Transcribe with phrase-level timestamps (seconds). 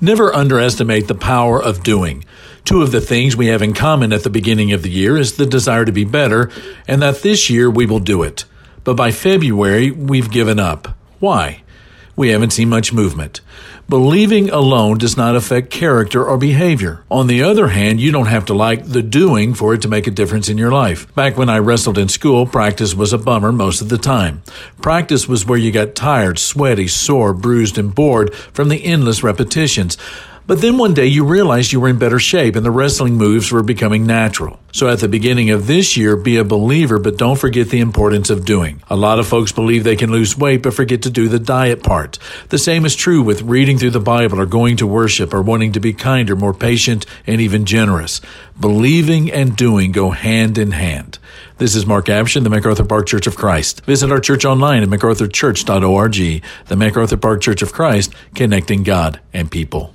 [0.00, 2.24] Never underestimate the power of doing.
[2.64, 5.36] Two of the things we have in common at the beginning of the year is
[5.36, 6.50] the desire to be better
[6.86, 8.44] and that this year we will do it.
[8.84, 10.96] But by February, we've given up.
[11.18, 11.62] Why?
[12.18, 13.42] We haven't seen much movement.
[13.88, 17.04] Believing alone does not affect character or behavior.
[17.12, 20.08] On the other hand, you don't have to like the doing for it to make
[20.08, 21.14] a difference in your life.
[21.14, 24.42] Back when I wrestled in school, practice was a bummer most of the time.
[24.82, 29.96] Practice was where you got tired, sweaty, sore, bruised, and bored from the endless repetitions.
[30.48, 33.52] But then one day you realized you were in better shape and the wrestling moves
[33.52, 34.58] were becoming natural.
[34.72, 38.30] So at the beginning of this year, be a believer, but don't forget the importance
[38.30, 38.82] of doing.
[38.88, 41.82] A lot of folks believe they can lose weight, but forget to do the diet
[41.82, 42.18] part.
[42.48, 45.72] The same is true with reading through the Bible or going to worship or wanting
[45.72, 48.22] to be kinder, more patient, and even generous.
[48.58, 51.18] Believing and doing go hand in hand.
[51.58, 53.84] This is Mark Abshin, the MacArthur Park Church of Christ.
[53.84, 56.42] Visit our church online at macarthurchurch.org.
[56.68, 59.92] The MacArthur Park Church of Christ, connecting God and people.